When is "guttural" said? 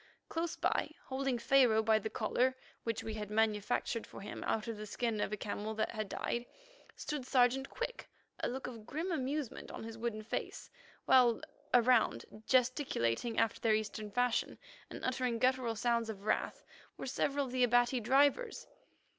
15.37-15.75